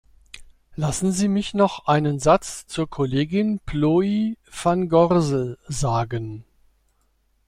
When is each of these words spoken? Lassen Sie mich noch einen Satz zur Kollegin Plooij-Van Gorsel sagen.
Lassen 0.75 1.11
Sie 1.11 1.27
mich 1.27 1.53
noch 1.53 1.85
einen 1.85 2.17
Satz 2.17 2.65
zur 2.65 2.89
Kollegin 2.89 3.59
Plooij-Van 3.67 4.89
Gorsel 4.89 5.59
sagen. 5.67 6.43